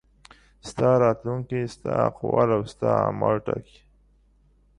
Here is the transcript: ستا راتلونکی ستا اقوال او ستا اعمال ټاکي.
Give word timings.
ستا 0.69 0.89
راتلونکی 1.01 1.61
ستا 1.73 1.91
اقوال 2.09 2.49
او 2.55 2.61
ستا 2.73 2.89
اعمال 3.05 3.35
ټاکي. 3.45 3.77